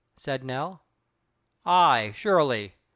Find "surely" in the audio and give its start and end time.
2.15-2.73